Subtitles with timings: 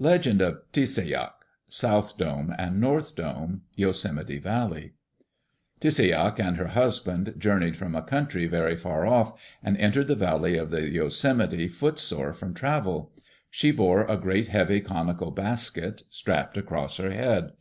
[0.00, 1.32] Legend of Tis Se' Yak
[1.68, 4.94] (South Dome and North Dome) Yosemite Valley
[5.80, 10.56] Tisseyak and her husband journeyed from a country very far off, and entered the valley
[10.56, 13.12] of the Yosemite foot sore from travel.
[13.48, 17.52] She bore a great heavy conical basket, strapped across her head.